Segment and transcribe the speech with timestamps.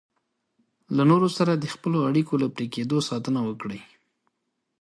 [0.95, 3.81] له نورو سره د خپلو اړیکو له پرې کېدو ساتنه وکړئ.